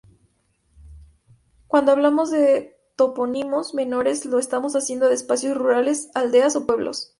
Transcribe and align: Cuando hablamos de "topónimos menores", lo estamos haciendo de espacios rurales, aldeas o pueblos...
Cuando 1.67 1.91
hablamos 1.91 2.31
de 2.31 2.75
"topónimos 2.95 3.75
menores", 3.75 4.25
lo 4.25 4.39
estamos 4.39 4.75
haciendo 4.75 5.07
de 5.07 5.13
espacios 5.13 5.55
rurales, 5.55 6.09
aldeas 6.15 6.55
o 6.55 6.65
pueblos... 6.65 7.09